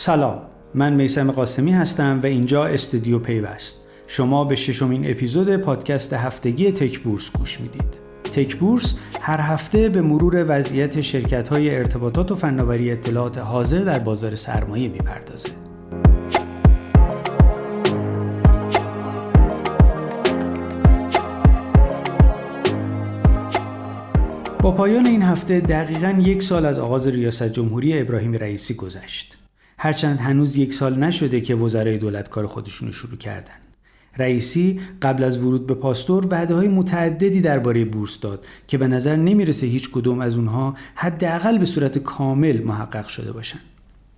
[0.00, 0.42] سلام.
[0.74, 3.86] من میسم قاسمی هستم و اینجا استودیو پیوست.
[4.06, 7.94] شما به ششمین اپیزود پادکست هفتگی تک بورس گوش می‌دید.
[8.32, 13.98] تک بورس هر هفته به مرور وضعیت شرکت های ارتباطات و فناوری اطلاعات حاضر در
[13.98, 15.48] بازار سرمایه می‌پردازه.
[24.62, 29.37] با پایان این هفته دقیقا یک سال از آغاز ریاست جمهوری ابراهیم رئیسی گذشت.
[29.78, 33.52] هرچند هنوز یک سال نشده که وزرای دولت کار خودشون رو شروع کردن.
[34.18, 39.16] رئیسی قبل از ورود به پاستور وعده های متعددی درباره بورس داد که به نظر
[39.16, 43.58] نمی‌رسه هیچ کدوم از اونها حداقل به صورت کامل محقق شده باشن.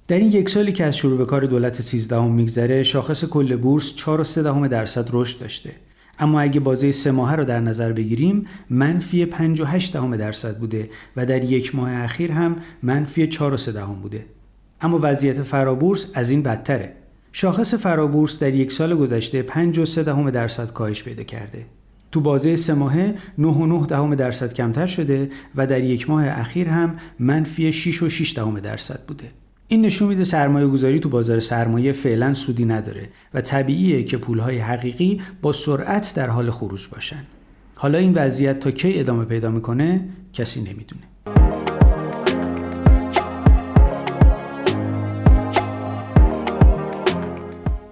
[0.08, 3.94] در این یک سالی که از شروع به کار دولت 13 میگذره شاخص کل بورس
[3.96, 5.70] 4.3 درصد رشد داشته
[6.18, 11.26] اما اگه بازه سه ماهه رو در نظر بگیریم منفی 58 دهم درصد بوده و
[11.26, 14.24] در یک ماه اخیر هم منفی 4.3 دهم بوده
[14.82, 16.92] اما وضعیت فرابورس از این بدتره
[17.32, 21.66] شاخص فرابورس در یک سال گذشته 5.3 دهم درصد کاهش پیدا کرده
[22.12, 26.96] تو بازه سه ماهه 9.9 دهم درصد کمتر شده و در یک ماه اخیر هم
[27.18, 29.24] منفی 6.6 دهم درصد بوده
[29.68, 34.58] این نشون میده سرمایه گذاری تو بازار سرمایه فعلا سودی نداره و طبیعیه که پولهای
[34.58, 37.22] حقیقی با سرعت در حال خروج باشن.
[37.74, 41.29] حالا این وضعیت تا کی ادامه پیدا می‌کنه کسی نمی‌دونه.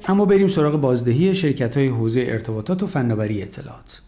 [0.09, 4.03] اما بریم سراغ بازدهی شرکت های حوزه ارتباطات و فناوری اطلاعات.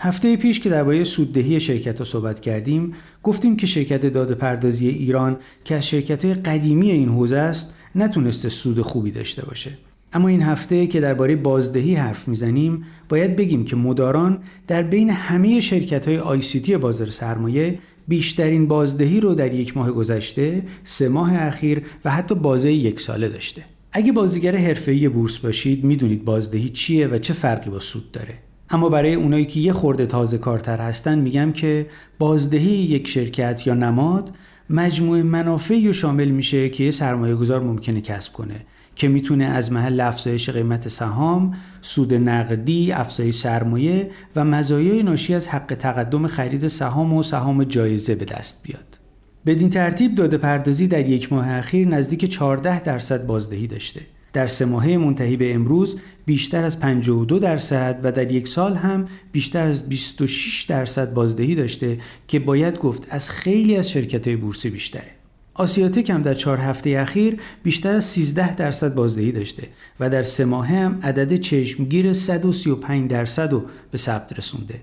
[0.00, 5.36] هفته پیش که درباره سوددهی شرکت ها صحبت کردیم گفتیم که شرکت داده پردازی ایران
[5.64, 9.70] که از شرکت های قدیمی این حوزه است نتونسته سود خوبی داشته باشه
[10.12, 15.60] اما این هفته که درباره بازدهی حرف می‌زنیم باید بگیم که مداران در بین همه
[15.60, 17.78] شرکت های تی بازار سرمایه
[18.08, 23.28] بیشترین بازدهی رو در یک ماه گذشته، سه ماه اخیر و حتی بازه یک ساله
[23.28, 23.64] داشته.
[23.92, 28.34] اگه بازیگر حرفه‌ای بورس باشید می‌دونید بازدهی چیه و چه فرقی با سود داره.
[28.70, 31.86] اما برای اونایی که یه خورده تازه کارتر هستن میگم که
[32.18, 34.34] بازدهی یک شرکت یا نماد
[34.70, 38.66] مجموعه منافعی رو شامل میشه که یه سرمایه گذار ممکنه کسب کنه
[38.96, 45.48] که می‌تونه از محل افزایش قیمت سهام، سود نقدی، افزایش سرمایه و مزایای ناشی از
[45.48, 48.97] حق تقدم خرید سهام و سهام جایزه به دست بیاد.
[49.46, 54.00] بدین ترتیب داده پردازی در یک ماه اخیر نزدیک 14 درصد بازدهی داشته.
[54.32, 59.08] در سه ماهه منتهی به امروز بیشتر از 52 درصد و در یک سال هم
[59.32, 64.70] بیشتر از 26 درصد بازدهی داشته که باید گفت از خیلی از شرکت های بورسی
[64.70, 65.10] بیشتره.
[65.54, 69.62] آسیاتک هم در چهار هفته اخیر بیشتر از 13 درصد بازدهی داشته
[70.00, 74.80] و در سه ماهه هم عدد چشمگیر 135 درصد رو به ثبت رسونده.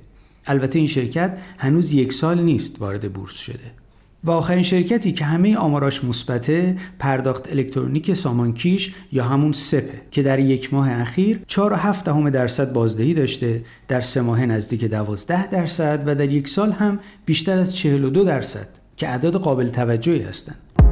[0.48, 3.85] البته این شرکت هنوز یک سال نیست وارد بورس شده.
[4.26, 10.40] و آخرین شرکتی که همه آماراش مثبته پرداخت الکترونیک سامانکیش یا همون سپه که در
[10.40, 16.16] یک ماه اخیر 4.7 دهم درصد بازدهی داشته در سه ماه نزدیک 12 درصد و
[16.16, 20.85] در یک سال هم بیشتر از 42 درصد که اعداد قابل توجهی هستند.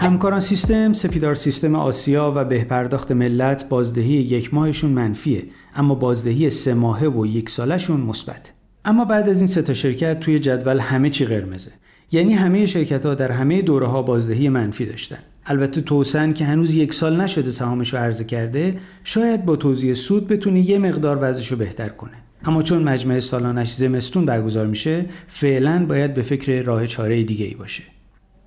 [0.00, 5.42] همکاران سیستم، سپیدار سیستم آسیا و بهپرداخت ملت بازدهی یک ماهشون منفیه
[5.74, 8.52] اما بازدهی سه ماهه و یک سالشون مثبت.
[8.84, 11.70] اما بعد از این سه تا شرکت توی جدول همه چی قرمزه.
[12.12, 15.18] یعنی همه شرکت ها در همه دوره ها بازدهی منفی داشتن.
[15.46, 20.28] البته توسن که هنوز یک سال نشده سهامش رو عرضه کرده شاید با توزیع سود
[20.28, 22.16] بتونه یه مقدار وضعش رو بهتر کنه.
[22.44, 27.54] اما چون مجمع سالانش زمستون برگزار میشه فعلا باید به فکر راه چاره دیگه ای
[27.54, 27.82] باشه.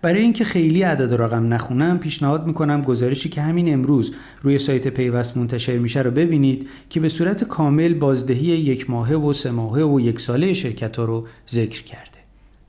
[0.03, 5.37] برای اینکه خیلی عدد رقم نخونم پیشنهاد می‌کنم گزارشی که همین امروز روی سایت پیوست
[5.37, 9.99] منتشر میشه رو ببینید که به صورت کامل بازدهی یک ماهه و سه ماهه و
[9.99, 12.17] یک ساله شرکت ها رو ذکر کرده.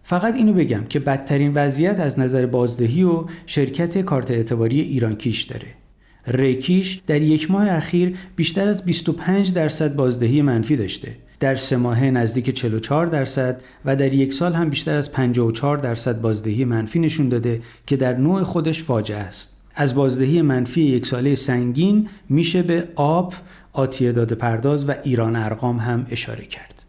[0.02, 5.42] فقط اینو بگم که بدترین وضعیت از نظر بازدهی و شرکت کارت اعتباری ایران کیش
[5.42, 5.68] داره.
[6.26, 12.10] ریکیش در یک ماه اخیر بیشتر از 25 درصد بازدهی منفی داشته در سه ماهه
[12.10, 17.28] نزدیک 44 درصد و در یک سال هم بیشتر از 54 درصد بازدهی منفی نشون
[17.28, 19.56] داده که در نوع خودش فاجعه است.
[19.74, 23.34] از بازدهی منفی یک ساله سنگین میشه به آب،
[23.72, 26.82] آتیه داده پرداز و ایران ارقام هم اشاره کرد.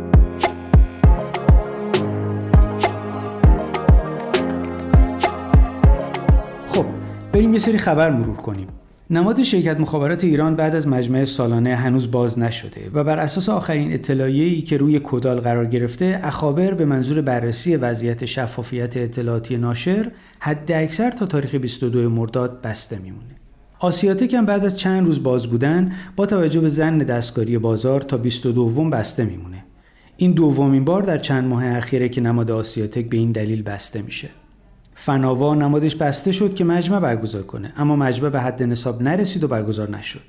[6.67, 6.85] خب
[7.31, 8.67] بریم یه سری خبر مرور کنیم.
[9.09, 13.93] نماد شرکت مخابرات ایران بعد از مجمع سالانه هنوز باز نشده و بر اساس آخرین
[13.93, 20.71] اطلاعیه‌ای که روی کدال قرار گرفته اخابر به منظور بررسی وضعیت شفافیت اطلاعاتی ناشر حد
[20.71, 23.35] اکثر تا تاریخ 22 مرداد بسته میمونه.
[23.79, 28.17] آسیاتک هم بعد از چند روز باز بودن با توجه به زن دستکاری بازار تا
[28.17, 29.63] 22 بسته میمونه.
[30.17, 34.29] این دومین بار در چند ماه اخیره که نماد آسیاتک به این دلیل بسته میشه
[34.95, 39.47] فناوا نمادش بسته شد که مجمع برگزار کنه اما مجمع به حد نصاب نرسید و
[39.47, 40.21] برگزار نشد.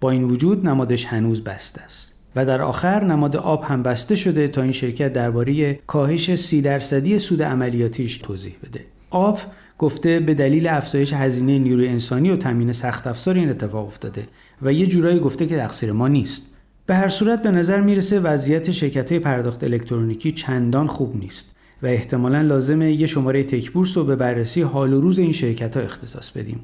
[0.00, 4.48] با این وجود نمادش هنوز بسته است و در آخر نماد آب هم بسته شده
[4.48, 8.84] تا این شرکت درباره کاهش سی درصدی سود عملیاتیش توضیح بده.
[9.10, 9.38] آب
[9.78, 14.22] گفته به دلیل افزایش هزینه نیروی انسانی و تامین سخت افزار این اتفاق افتاده
[14.62, 16.42] و یه جورایی گفته که تقصیر ما نیست.
[16.86, 21.53] به هر صورت به نظر می‌رسه وضعیت شرکت پرداخت الکترونیکی چندان خوب نیست.
[21.82, 25.76] و احتمالا لازمه یه شماره تک بورس رو به بررسی حال و روز این شرکت
[25.76, 26.60] ها اختصاص بدیم.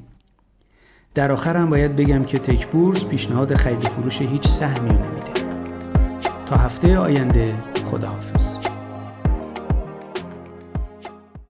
[1.13, 5.31] در آخر هم باید بگم که تک بورس پیشنهاد خرید فروش هیچ سهمی نمیده.
[6.45, 7.55] تا هفته آینده
[7.85, 8.50] خداحافظ.